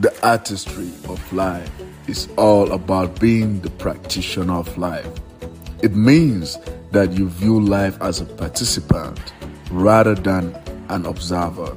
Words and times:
The 0.00 0.26
artistry 0.26 0.90
of 1.10 1.20
life 1.30 1.70
is 2.06 2.26
all 2.38 2.72
about 2.72 3.20
being 3.20 3.60
the 3.60 3.68
practitioner 3.68 4.54
of 4.54 4.78
life. 4.78 5.06
It 5.82 5.94
means 5.94 6.56
that 6.90 7.12
you 7.12 7.28
view 7.28 7.60
life 7.60 8.00
as 8.00 8.22
a 8.22 8.24
participant 8.24 9.20
rather 9.70 10.14
than 10.14 10.56
an 10.88 11.04
observer. 11.04 11.76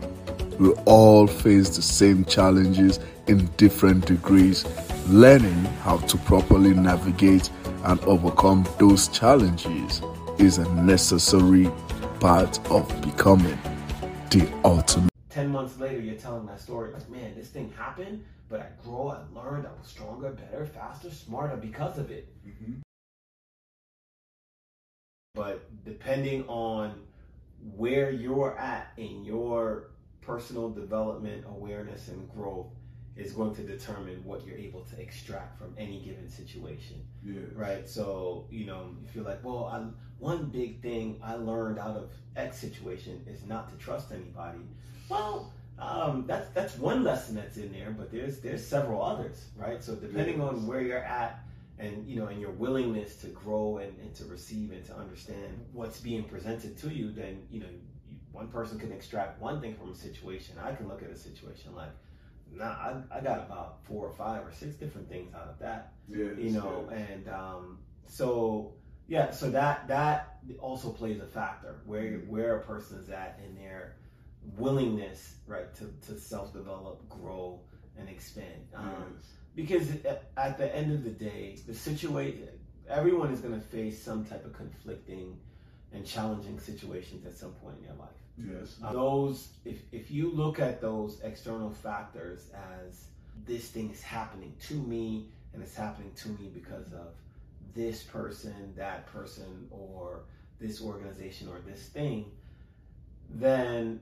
We 0.57 0.69
all 0.85 1.27
face 1.27 1.75
the 1.75 1.81
same 1.81 2.23
challenges 2.23 2.97
in 3.27 3.47
different 3.57 4.05
degrees. 4.05 4.65
Learning 5.09 5.65
how 5.83 5.97
to 5.97 6.17
properly 6.19 6.73
navigate 6.73 7.49
and 7.83 7.99
overcome 8.05 8.65
those 8.79 9.09
challenges 9.09 10.01
is 10.37 10.59
a 10.59 10.75
necessary 10.75 11.69
part 12.21 12.57
of 12.71 12.87
becoming 13.01 13.59
the 14.29 14.49
ultimate. 14.63 15.12
10 15.33 15.49
months 15.49 15.79
later, 15.79 15.99
you're 15.99 16.15
telling 16.15 16.45
that 16.45 16.61
story 16.61 16.93
like, 16.93 17.09
man, 17.09 17.33
this 17.35 17.49
thing 17.49 17.73
happened, 17.75 18.23
but 18.49 18.59
I 18.59 18.67
grew, 18.83 19.07
I 19.07 19.21
learned, 19.33 19.65
I 19.65 19.71
was 19.71 19.87
stronger, 19.87 20.29
better, 20.29 20.65
faster, 20.65 21.09
smarter 21.09 21.57
because 21.57 21.97
of 21.97 22.11
it. 22.11 22.31
Mm-hmm. 22.47 22.73
But 25.33 25.83
depending 25.83 26.43
on 26.47 27.01
where 27.75 28.11
you're 28.11 28.55
at 28.59 28.93
in 28.97 29.25
your 29.25 29.89
personal 30.21 30.69
development, 30.69 31.45
awareness, 31.49 32.09
and 32.09 32.29
growth, 32.31 32.67
is 33.15 33.31
going 33.33 33.53
to 33.55 33.61
determine 33.61 34.23
what 34.23 34.45
you're 34.45 34.57
able 34.57 34.81
to 34.81 34.99
extract 34.99 35.57
from 35.59 35.73
any 35.77 35.99
given 35.99 36.29
situation. 36.29 37.01
Yeah. 37.23 37.41
Right. 37.55 37.87
So, 37.87 38.45
you 38.49 38.65
know, 38.65 38.89
if 39.07 39.15
you're 39.15 39.23
like, 39.23 39.43
well, 39.43 39.65
I, 39.65 39.85
one 40.19 40.45
big 40.45 40.81
thing 40.81 41.19
I 41.23 41.35
learned 41.35 41.77
out 41.79 41.95
of 41.95 42.11
X 42.35 42.57
situation 42.57 43.23
is 43.27 43.45
not 43.45 43.69
to 43.69 43.83
trust 43.83 44.11
anybody. 44.11 44.59
Well, 45.09 45.51
um, 45.79 46.25
that's 46.27 46.49
that's 46.51 46.77
one 46.77 47.03
lesson 47.03 47.35
that's 47.35 47.57
in 47.57 47.71
there, 47.71 47.91
but 47.91 48.11
there's 48.11 48.39
there's 48.39 48.65
several 48.65 49.01
others, 49.03 49.45
right? 49.55 49.83
So 49.83 49.95
depending 49.95 50.39
Yes. 50.39 50.49
on 50.49 50.67
where 50.67 50.81
you're 50.81 51.03
at 51.03 51.43
and 51.79 52.07
you 52.07 52.15
know 52.15 52.27
and 52.27 52.39
your 52.39 52.51
willingness 52.51 53.15
to 53.17 53.27
grow 53.27 53.77
and, 53.77 53.97
and 53.99 54.13
to 54.15 54.25
receive 54.25 54.71
and 54.71 54.85
to 54.85 54.95
understand 54.95 55.65
what's 55.73 55.99
being 55.99 56.23
presented 56.23 56.77
to 56.79 56.89
you, 56.89 57.11
then 57.11 57.41
you 57.51 57.59
know 57.59 57.67
you, 58.09 58.17
one 58.31 58.47
person 58.47 58.79
can 58.79 58.91
extract 58.91 59.41
one 59.41 59.61
thing 59.61 59.75
from 59.75 59.91
a 59.91 59.95
situation. 59.95 60.55
I 60.63 60.73
can 60.73 60.87
look 60.87 61.03
at 61.03 61.09
a 61.09 61.17
situation 61.17 61.75
like, 61.75 61.91
nah, 62.55 62.65
I, 62.65 62.95
I 63.11 63.21
got 63.21 63.39
about 63.39 63.83
four 63.83 64.05
or 64.05 64.11
five 64.13 64.45
or 64.45 64.51
six 64.51 64.75
different 64.75 65.09
things 65.09 65.33
out 65.33 65.47
of 65.49 65.59
that 65.59 65.93
Yes, 66.07 66.37
you 66.37 66.51
know 66.51 66.89
and 66.91 67.27
um, 67.29 67.79
so 68.07 68.73
yeah 69.07 69.31
so 69.31 69.49
that 69.51 69.87
that 69.87 70.37
also 70.59 70.89
plays 70.91 71.19
a 71.21 71.25
factor 71.25 71.75
where 71.85 72.03
Mhm. 72.03 72.27
where 72.27 72.57
a 72.57 72.61
person's 72.61 73.09
at 73.09 73.39
in 73.45 73.55
their 73.55 73.95
willingness 74.57 75.35
right 75.47 75.73
to, 75.75 75.93
to 76.07 76.19
self-develop 76.19 77.07
grow 77.09 77.59
and 77.97 78.09
expand. 78.09 78.67
Um, 78.75 79.17
because 79.55 79.89
at, 80.03 80.29
at 80.35 80.57
the 80.57 80.75
end 80.75 80.91
of 80.91 81.03
the 81.03 81.11
day 81.11 81.57
the 81.67 81.73
situation 81.73 82.47
everyone 82.89 83.31
is 83.31 83.39
going 83.39 83.53
to 83.53 83.65
face 83.67 84.01
some 84.01 84.25
type 84.25 84.45
of 84.45 84.53
conflicting 84.53 85.37
and 85.93 86.05
challenging 86.05 86.59
situations 86.59 87.25
at 87.25 87.37
some 87.37 87.51
point 87.53 87.77
in 87.79 87.85
their 87.85 87.95
life 87.95 88.09
Yes. 88.37 88.77
uh, 88.83 88.93
those 88.93 89.49
if, 89.63 89.81
if 89.91 90.09
you 90.09 90.31
look 90.31 90.59
at 90.59 90.81
those 90.81 91.19
external 91.23 91.69
factors 91.69 92.49
as 92.87 93.05
this 93.45 93.69
thing 93.69 93.91
is 93.91 94.01
happening 94.01 94.53
to 94.67 94.73
me 94.75 95.27
and 95.53 95.61
it's 95.61 95.75
happening 95.75 96.11
to 96.15 96.29
me 96.29 96.49
because 96.53 96.91
of 96.93 97.13
this 97.75 98.03
person 98.03 98.73
that 98.75 99.05
person 99.07 99.67
or 99.69 100.23
this 100.59 100.81
organization 100.81 101.47
or 101.47 101.59
this 101.59 101.87
thing 101.87 102.25
then 103.29 103.99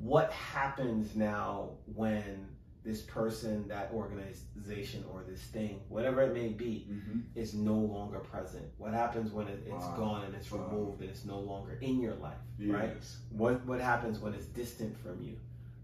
what 0.00 0.30
happens 0.32 1.14
now 1.14 1.70
when 1.94 2.46
this 2.84 3.02
person 3.02 3.68
that 3.68 3.90
organization 3.92 5.04
or 5.12 5.22
this 5.28 5.42
thing 5.42 5.80
whatever 5.88 6.22
it 6.22 6.32
may 6.34 6.48
be 6.48 6.86
Mm-hmm. 6.90 7.18
is 7.34 7.54
no 7.54 7.74
longer 7.74 8.18
present 8.20 8.64
what 8.78 8.92
happens 8.94 9.32
when 9.32 9.48
it, 9.48 9.62
it's 9.66 9.84
Wow. 9.86 9.94
gone 9.96 10.24
and 10.24 10.34
it's 10.34 10.50
Wow. 10.50 10.66
removed 10.70 11.00
and 11.02 11.10
it's 11.10 11.24
no 11.24 11.38
longer 11.38 11.78
in 11.80 12.00
your 12.00 12.14
life 12.14 12.38
right 12.66 12.96
what 13.30 13.64
what 13.66 13.80
happens 13.80 14.18
when 14.18 14.32
it's 14.34 14.46
distant 14.46 14.96
from 14.96 15.20
you 15.22 15.36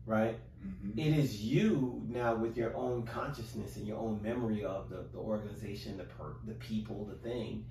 right 0.06 0.39
Mm-hmm. 0.67 0.99
it 0.99 1.12
is 1.23 1.43
you 1.45 2.03
now 2.09 2.35
with 2.35 2.56
your 2.56 2.75
own 2.75 3.03
consciousness 3.05 3.77
and 3.77 3.87
your 3.87 3.99
own 3.99 4.21
memory 4.23 4.65
of 4.65 4.89
the, 4.89 5.05
the 5.12 5.19
organization 5.19 5.97
the 5.99 6.05
per, 6.05 6.33
the 6.47 6.55
people 6.55 7.05
the 7.05 7.15
thing 7.29 7.65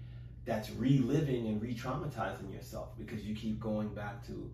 that's 0.45 0.69
reliving 0.69 1.47
and 1.47 1.59
re-traumatizing 1.61 2.53
yourself 2.53 2.89
because 2.97 3.25
you 3.25 3.33
keep 3.35 3.59
going 3.59 3.89
back 3.95 4.23
to 4.27 4.49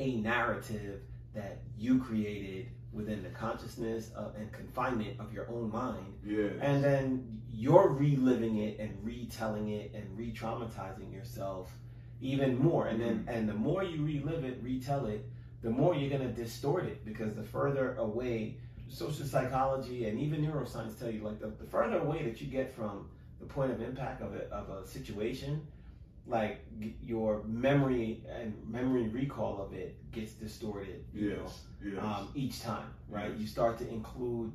a 0.00 0.16
narrative 0.16 1.00
that 1.32 1.58
you 1.78 1.98
created 1.98 2.66
within 2.92 3.22
the 3.22 3.28
consciousness 3.30 4.10
of, 4.16 4.34
and 4.36 4.50
confinement 4.52 5.20
of 5.20 5.32
your 5.32 5.48
own 5.50 5.70
mind. 5.70 6.14
Yes. 6.24 6.52
and 6.60 6.82
then 6.82 7.42
you're 7.52 7.88
reliving 7.88 8.58
it 8.58 8.78
and 8.78 8.96
retelling 9.02 9.70
it 9.70 9.92
and 9.94 10.04
re-traumatizing 10.16 11.12
yourself 11.12 11.70
even 12.20 12.58
more. 12.58 12.86
And 12.88 13.00
then 13.00 13.18
mm-hmm. 13.20 13.28
and 13.28 13.48
the 13.48 13.54
more 13.54 13.82
you 13.82 14.04
relive 14.04 14.44
it 14.44 14.58
retell 14.62 15.06
it 15.06 15.26
the 15.62 15.70
more 15.70 15.94
you're 15.94 16.10
going 16.10 16.22
to 16.22 16.42
distort 16.42 16.84
it. 16.84 17.04
Because 17.04 17.34
the 17.34 17.42
further 17.42 17.96
away 17.96 18.56
social 18.88 19.26
psychology 19.26 20.08
and 20.08 20.20
even 20.20 20.44
neuroscience 20.44 20.98
tell 20.98 21.10
you 21.10 21.22
like 21.22 21.40
the, 21.40 21.48
the 21.48 21.64
further 21.64 21.98
away 21.98 22.22
that 22.24 22.40
you 22.40 22.46
get 22.46 22.74
from 22.74 23.08
the 23.40 23.46
point 23.46 23.72
of 23.72 23.82
impact 23.82 24.22
of 24.22 24.34
a, 24.34 24.44
of 24.54 24.70
a 24.70 24.86
situation 24.86 25.66
like 26.26 26.64
your 27.02 27.42
memory 27.44 28.22
and 28.28 28.54
memory 28.68 29.08
recall 29.08 29.60
of 29.62 29.72
it 29.72 29.96
gets 30.12 30.32
distorted 30.32 31.04
you 31.14 31.30
know 31.30 31.42
Yes. 31.44 31.60
Yes. 31.84 32.02
um, 32.02 32.28
each 32.34 32.62
time, 32.62 32.88
right? 33.08 33.30
Yes. 33.30 33.40
You 33.40 33.46
start 33.46 33.78
to 33.78 33.88
include 33.88 34.50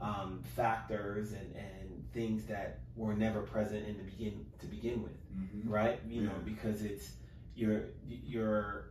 um, 0.00 0.40
factors 0.54 1.32
and, 1.32 1.54
and 1.56 2.04
things 2.12 2.44
that 2.46 2.80
were 2.94 3.14
never 3.14 3.40
present 3.40 3.86
in 3.88 3.96
the 3.96 4.04
begin 4.04 4.44
to 4.60 4.66
begin 4.66 5.02
with, 5.02 5.12
Mhm. 5.34 5.68
right? 5.68 5.98
You 6.08 6.22
know, 6.22 6.32
because 6.44 6.82
it's 6.82 7.12
you're 7.54 7.84
you're 8.06 8.90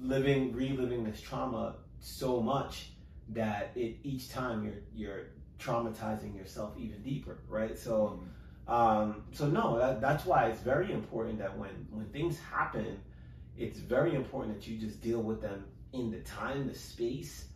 living, 0.00 0.52
reliving 0.54 1.04
this 1.04 1.20
trauma 1.20 1.76
so 2.00 2.40
much 2.40 2.90
that 3.30 3.72
it 3.76 3.96
each 4.02 4.30
time 4.30 4.64
you're 4.64 4.82
you're 4.94 5.24
traumatizing 5.58 6.36
yourself 6.36 6.74
even 6.78 7.00
deeper, 7.02 7.38
right? 7.48 7.78
So 7.78 8.20
um, 8.66 9.24
so 9.32 9.46
no, 9.46 9.78
that, 9.78 10.00
that's 10.00 10.24
why 10.24 10.46
it's 10.46 10.60
very 10.60 10.92
important 10.92 11.38
that 11.38 11.56
when 11.56 11.86
when 11.90 12.06
things 12.06 12.38
happen, 12.38 12.98
it's 13.56 13.78
very 13.78 14.14
important 14.14 14.54
that 14.58 14.66
you 14.66 14.78
just 14.78 15.00
deal 15.02 15.20
with 15.20 15.40
them 15.42 15.64
in 15.92 16.10
the 16.10 16.20
time, 16.20 16.66
the 16.66 16.74
space 16.74 17.46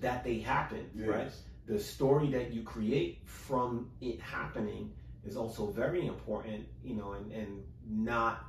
that 0.00 0.24
they 0.24 0.38
happen, 0.38 0.90
Yes. 0.94 1.08
right? 1.08 1.30
The 1.66 1.78
story 1.78 2.30
that 2.30 2.52
you 2.52 2.62
create 2.62 3.20
from 3.24 3.90
it 4.00 4.20
happening 4.20 4.92
is 5.24 5.36
also 5.36 5.66
very 5.70 6.06
important, 6.06 6.66
you 6.82 6.94
know, 6.94 7.12
and, 7.12 7.32
and 7.32 7.62
not 7.88 8.44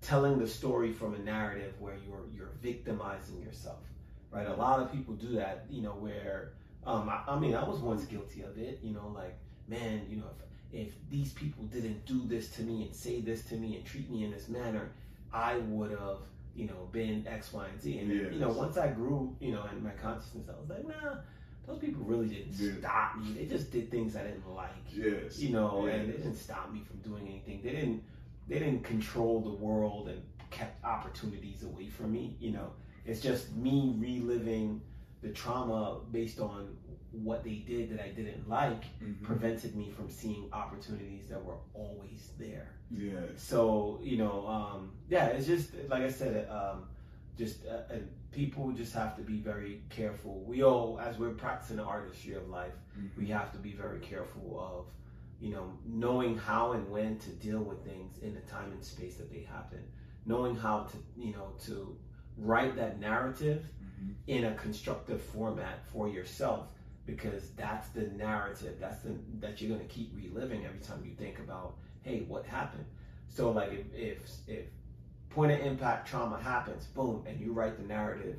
telling 0.00 0.38
the 0.38 0.48
story 0.48 0.92
from 0.92 1.14
a 1.14 1.18
narrative 1.18 1.74
where 1.78 1.94
you're 2.06 2.24
you're 2.34 2.50
victimizing 2.60 3.40
yourself, 3.40 3.84
right? 4.30 4.46
A 4.48 4.54
lot 4.54 4.80
of 4.80 4.90
people 4.92 5.14
do 5.14 5.34
that, 5.36 5.66
you 5.70 5.82
know, 5.82 5.92
where 5.92 6.52
um, 6.84 7.08
I, 7.08 7.22
I 7.28 7.38
mean, 7.38 7.54
I 7.54 7.62
was 7.64 7.78
once 7.78 8.04
guilty 8.04 8.42
of 8.42 8.58
it, 8.58 8.80
you 8.82 8.92
know, 8.92 9.12
like 9.14 9.36
man, 9.68 10.06
you 10.08 10.16
know, 10.16 10.26
if 10.36 10.51
if 10.72 10.92
these 11.10 11.32
people 11.32 11.64
didn't 11.64 12.04
do 12.06 12.22
this 12.26 12.48
to 12.56 12.62
me 12.62 12.84
and 12.84 12.94
say 12.94 13.20
this 13.20 13.44
to 13.46 13.54
me 13.56 13.76
and 13.76 13.84
treat 13.84 14.10
me 14.10 14.24
in 14.24 14.30
this 14.30 14.48
manner, 14.48 14.90
I 15.32 15.58
would 15.58 15.90
have, 15.90 16.18
you 16.54 16.66
know, 16.66 16.88
been 16.92 17.26
X, 17.26 17.52
Y, 17.52 17.66
and 17.66 17.80
Z. 17.80 17.98
And 17.98 18.10
you 18.10 18.38
know, 18.38 18.48
once 18.48 18.76
I 18.78 18.88
grew, 18.88 19.36
you 19.40 19.52
know, 19.52 19.64
in 19.70 19.82
my 19.82 19.90
consciousness, 19.90 20.48
I 20.48 20.58
was 20.60 20.68
like, 20.70 20.86
nah, 20.86 21.16
those 21.66 21.78
people 21.78 22.02
really 22.04 22.26
didn't 22.28 22.52
Yeah. 22.58 22.72
stop 22.80 23.18
me. 23.18 23.32
They 23.34 23.46
just 23.46 23.70
did 23.70 23.90
things 23.90 24.16
I 24.16 24.22
didn't 24.24 24.48
like 24.54 24.70
Yes. 24.92 25.38
you 25.38 25.50
know, 25.50 25.86
and 25.86 26.08
they 26.08 26.16
didn't 26.16 26.36
stop 26.36 26.72
me 26.72 26.80
from 26.82 26.98
doing 26.98 27.26
anything. 27.28 27.60
They 27.62 27.70
didn't 27.72 28.02
they 28.48 28.58
didn't 28.58 28.82
control 28.82 29.40
the 29.40 29.50
world 29.64 30.08
and 30.08 30.20
kept 30.50 30.84
opportunities 30.84 31.62
away 31.62 31.88
from 31.88 32.10
me. 32.12 32.36
You 32.40 32.50
know, 32.50 32.72
it's 33.06 33.20
just 33.20 33.52
me 33.54 33.94
reliving 33.98 34.80
the 35.22 35.28
trauma 35.28 36.00
based 36.10 36.40
on 36.40 36.76
what 37.12 37.44
they 37.44 37.56
did 37.56 37.90
that 37.90 38.02
I 38.04 38.08
didn't 38.08 38.48
like 38.48 38.84
Mhm. 39.00 39.22
prevented 39.22 39.74
me 39.76 39.90
from 39.90 40.08
seeing 40.08 40.48
opportunities 40.52 41.28
that 41.28 41.44
were 41.44 41.58
always 41.74 42.30
there. 42.38 42.68
Yeah. 42.90 43.20
So 43.36 44.00
you 44.02 44.16
know, 44.16 44.46
um, 44.46 44.92
yeah, 45.08 45.26
it's 45.28 45.46
just 45.46 45.74
like 45.88 46.02
I 46.02 46.10
said, 46.10 46.48
um, 46.48 46.88
just 47.36 47.66
uh, 47.66 47.82
people 48.30 48.72
just 48.72 48.94
have 48.94 49.16
to 49.16 49.22
be 49.22 49.38
very 49.38 49.82
careful. 49.90 50.40
We 50.46 50.62
all, 50.62 50.98
as 51.00 51.18
we're 51.18 51.30
practicing 51.34 51.76
the 51.76 51.84
artistry 51.84 52.34
of 52.34 52.48
life, 52.48 52.72
Mhm. 52.98 53.16
we 53.18 53.26
have 53.26 53.52
to 53.52 53.58
be 53.58 53.72
very 53.72 54.00
careful 54.00 54.58
of, 54.58 54.86
you 55.40 55.50
know, 55.50 55.72
knowing 55.84 56.36
how 56.38 56.72
and 56.72 56.90
when 56.90 57.18
to 57.18 57.30
deal 57.30 57.60
with 57.62 57.84
things 57.84 58.18
in 58.18 58.34
the 58.34 58.40
time 58.42 58.72
and 58.72 58.82
space 58.82 59.16
that 59.16 59.30
they 59.30 59.40
happen, 59.42 59.82
knowing 60.24 60.54
how 60.56 60.84
to, 60.84 60.96
you 61.16 61.32
know, 61.32 61.48
to 61.60 61.96
write 62.38 62.74
that 62.76 62.98
narrative 63.00 63.68
Mhm. 63.82 64.14
in 64.26 64.44
a 64.44 64.54
constructive 64.54 65.20
format 65.20 65.84
for 65.86 66.08
yourself 66.08 66.68
because 67.06 67.50
that's 67.50 67.88
the 67.88 68.02
narrative 68.16 68.74
that's 68.80 68.98
the 69.02 69.10
that 69.40 69.60
you're 69.60 69.74
going 69.76 69.86
to 69.86 69.92
keep 69.94 70.12
reliving 70.14 70.64
every 70.64 70.78
time 70.80 71.02
you 71.04 71.12
think 71.14 71.38
about 71.38 71.74
hey 72.02 72.24
what 72.28 72.44
happened 72.46 72.84
so 73.28 73.50
like 73.50 73.72
if 73.72 73.94
if, 73.94 74.18
if 74.46 74.64
point 75.30 75.50
of 75.52 75.60
impact 75.60 76.06
trauma 76.08 76.40
happens 76.40 76.84
boom 76.86 77.24
and 77.26 77.40
you 77.40 77.52
write 77.52 77.76
the 77.80 77.86
narrative 77.86 78.36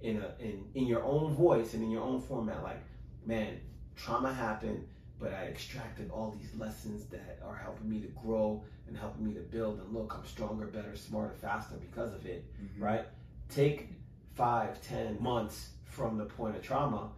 in 0.00 0.16
a 0.18 0.42
in 0.42 0.64
in 0.74 0.86
your 0.86 1.02
own 1.04 1.34
voice 1.34 1.74
and 1.74 1.82
in 1.82 1.90
your 1.90 2.02
own 2.02 2.20
format 2.20 2.62
like 2.62 2.82
man, 3.26 3.58
trauma 3.96 4.32
happened, 4.32 4.86
but 5.18 5.32
I 5.32 5.46
extracted 5.46 6.10
all 6.12 6.30
these 6.30 6.54
lessons 6.56 7.06
that 7.06 7.40
are 7.44 7.56
helping 7.56 7.90
me 7.90 8.00
to 8.00 8.06
grow 8.08 8.62
and 8.86 8.96
helping 8.96 9.26
me 9.26 9.34
to 9.34 9.40
build. 9.40 9.80
And 9.80 9.92
look, 9.92 10.14
I'm 10.16 10.24
stronger, 10.24 10.66
better, 10.66 10.94
smarter, 10.94 11.34
faster 11.34 11.74
because 11.74 12.14
of 12.14 12.24
it, 12.24 12.44
Mhm. 12.54 12.80
right? 12.80 13.04
Take 13.48 13.88
five, 14.34 14.80
ten 14.80 15.20
months 15.20 15.70
from 15.86 16.18
the 16.18 16.24
point 16.24 16.54
of 16.54 16.62
trauma. 16.62 17.10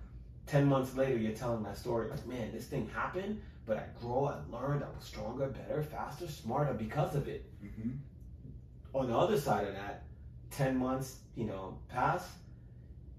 Ten 0.48 0.66
months 0.66 0.96
later, 0.96 1.16
you're 1.18 1.32
telling 1.32 1.62
that 1.64 1.76
story 1.76 2.08
like, 2.08 2.26
man, 2.26 2.50
this 2.52 2.66
thing 2.66 2.88
happened, 2.94 3.40
but 3.66 3.76
I 3.76 3.84
grow, 4.00 4.26
I 4.26 4.38
learned, 4.50 4.82
I 4.82 4.88
was 4.88 5.04
stronger, 5.04 5.46
better, 5.48 5.82
faster, 5.82 6.26
smarter 6.26 6.72
because 6.72 7.14
of 7.14 7.28
it. 7.28 7.44
Mhm. 7.62 7.98
On 8.94 9.08
the 9.08 9.16
other 9.16 9.38
side 9.38 9.68
of 9.68 9.74
that, 9.74 10.04
10 10.50 10.78
months, 10.78 11.20
you 11.34 11.44
know, 11.44 11.78
pass, 11.88 12.38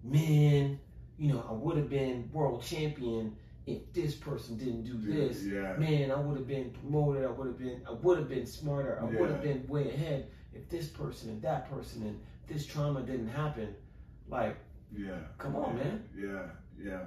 man, 0.04 0.80
you 1.18 1.32
know, 1.32 1.46
I 1.48 1.54
would 1.54 1.78
have 1.78 1.90
been 1.90 2.30
world 2.34 2.64
champion 2.64 3.36
if 3.68 3.94
this 3.94 4.16
person 4.16 4.58
didn't 4.58 4.84
do 4.84 4.98
this. 4.98 5.46
Yeah. 5.46 5.76
Man, 5.78 6.10
I 6.10 6.16
would 6.20 6.38
have 6.38 6.48
been 6.48 6.72
promoted. 6.72 7.24
I 7.24 7.30
would 7.30 7.48
have 7.48 7.60
been. 7.60 7.82
I 7.88 7.92
would 7.92 8.18
have 8.18 8.28
been 8.30 8.46
smarter. 8.48 9.00
I 9.00 9.06
would 9.06 9.30
have 9.30 9.44
been 9.44 9.68
way 9.68 9.90
ahead 9.94 10.32
if 10.54 10.68
this 10.70 10.88
person 10.88 11.30
and 11.30 11.42
that 11.44 11.70
person 11.70 12.02
and 12.08 12.20
this 12.48 12.66
trauma 12.66 13.02
didn't 13.04 13.28
happen. 13.28 13.76
Like, 14.28 14.58
Yeah. 14.92 15.20
Come 15.38 15.56
on, 15.56 15.78
yeah, 15.78 15.84
man. 15.84 16.04
Yeah, 16.18 16.50
yeah. 16.84 17.06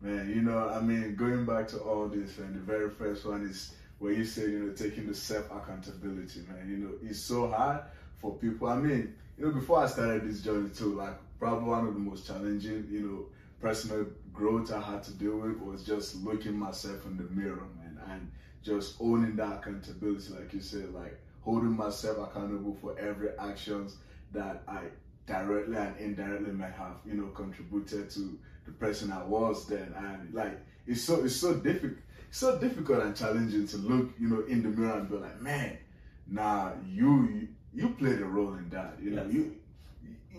Man, 0.00 0.28
you 0.28 0.42
know, 0.42 0.68
I 0.68 0.80
mean, 0.80 1.16
going 1.16 1.44
back 1.44 1.66
to 1.68 1.78
all 1.78 2.08
this, 2.08 2.38
and 2.38 2.54
the 2.54 2.60
very 2.60 2.88
first 2.90 3.26
one 3.26 3.44
is 3.46 3.74
where 3.98 4.12
you 4.12 4.24
said, 4.24 4.50
you 4.50 4.60
know, 4.60 4.72
taking 4.72 5.06
the 5.06 5.14
self 5.14 5.46
accountability, 5.50 6.40
man. 6.48 6.68
You 6.68 6.76
know, 6.76 6.90
it's 7.02 7.18
so 7.18 7.48
hard 7.48 7.80
for 8.20 8.34
people. 8.36 8.68
I 8.68 8.76
mean, 8.76 9.14
you 9.36 9.46
know, 9.46 9.52
before 9.52 9.82
I 9.82 9.88
started 9.88 10.28
this 10.28 10.40
journey 10.40 10.70
too, 10.70 10.94
like 10.94 11.14
probably 11.38 11.68
one 11.68 11.86
of 11.86 11.94
the 11.94 12.00
most 12.00 12.26
challenging, 12.26 12.86
you 12.90 13.00
know, 13.00 13.26
personal 13.60 14.06
growth 14.32 14.72
I 14.72 14.80
had 14.80 15.02
to 15.04 15.12
deal 15.12 15.36
with 15.36 15.60
was 15.60 15.84
just 15.84 16.22
looking 16.22 16.56
myself 16.56 17.04
in 17.06 17.16
the 17.16 17.24
mirror, 17.24 17.66
man, 17.76 17.98
and 18.08 18.30
just 18.62 18.96
owning 19.00 19.34
that 19.36 19.58
accountability, 19.58 20.32
like 20.32 20.52
you 20.52 20.60
said, 20.60 20.92
like 20.94 21.18
holding 21.42 21.76
myself 21.76 22.18
accountable 22.18 22.76
for 22.80 22.98
every 22.98 23.30
actions 23.38 23.96
that 24.32 24.62
I 24.68 24.82
directly 25.28 25.76
and 25.76 25.96
indirectly 25.98 26.52
might 26.52 26.72
have, 26.72 26.96
you 27.06 27.14
know, 27.14 27.28
contributed 27.28 28.10
to 28.10 28.38
the 28.66 28.72
person 28.72 29.12
I 29.12 29.22
was 29.24 29.66
then. 29.68 29.94
And 29.96 30.34
like 30.34 30.58
it's 30.86 31.02
so 31.02 31.24
it's 31.24 31.36
so 31.36 31.54
difficult 31.54 31.98
so 32.30 32.58
difficult 32.58 33.02
and 33.02 33.16
challenging 33.16 33.66
to 33.68 33.76
look, 33.78 34.10
you 34.18 34.28
know, 34.28 34.40
in 34.48 34.62
the 34.62 34.68
mirror 34.68 34.98
and 34.98 35.08
be 35.08 35.16
like, 35.16 35.40
man, 35.40 35.78
nah, 36.26 36.72
you 36.86 37.48
you, 37.74 37.90
played 37.90 38.20
a 38.20 38.24
role 38.24 38.54
in 38.54 38.68
that. 38.70 38.98
You 39.00 39.10
know, 39.12 39.24
Yes. 39.24 39.32
you 39.34 39.54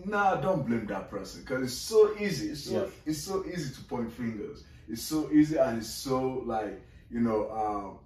nah, 0.05 0.35
don't 0.35 0.65
blame 0.67 0.85
that 0.87 1.09
person 1.09 1.41
because 1.41 1.63
it's 1.63 1.73
so 1.73 2.15
easy. 2.19 2.49
It's 2.49 2.63
so 2.65 2.83
Yes. 2.83 2.91
it's 3.05 3.19
so 3.19 3.45
easy 3.45 3.73
to 3.73 3.81
point 3.83 4.11
fingers. 4.11 4.63
It's 4.87 5.01
so 5.03 5.31
easy 5.31 5.57
and 5.57 5.77
it's 5.79 5.89
so 5.89 6.43
like 6.45 6.81
you 7.11 7.21
know. 7.21 7.49
Um, 7.51 7.99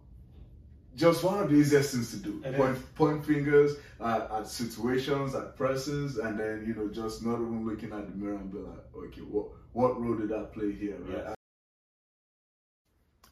just 0.95 1.23
one 1.23 1.39
of 1.41 1.49
the 1.49 1.55
easiest 1.55 1.93
things 1.93 2.11
to 2.11 2.17
do. 2.17 2.41
It 2.45 2.55
Point, 2.55 2.77
is. 2.77 2.83
point 2.95 3.25
fingers 3.25 3.75
at, 3.99 4.29
at 4.31 4.47
situations, 4.47 5.33
at 5.35 5.55
persons, 5.55 6.17
and 6.17 6.39
then 6.39 6.63
you 6.67 6.75
know 6.75 6.89
just 6.89 7.25
not 7.25 7.35
even 7.35 7.65
looking 7.65 7.91
at 7.91 8.07
the 8.09 8.15
mirror 8.15 8.35
and 8.35 8.51
be 8.51 8.59
like, 8.59 8.79
okay, 8.95 9.21
what 9.21 9.47
what 9.73 9.99
role 10.01 10.15
did 10.15 10.31
I 10.31 10.43
play 10.43 10.71
here? 10.71 10.97
Right? 10.99 11.23
Yes. 11.27 11.35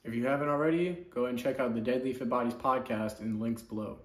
If 0.03 0.15
you 0.15 0.25
haven't 0.25 0.49
already, 0.49 1.05
go 1.13 1.25
and 1.25 1.37
check 1.37 1.59
out 1.59 1.75
the 1.75 1.81
Deadly 1.81 2.13
Fit 2.13 2.27
Bodies 2.27 2.55
podcast 2.55 3.21
in 3.21 3.37
the 3.37 3.43
links 3.43 3.61
below. 3.61 3.99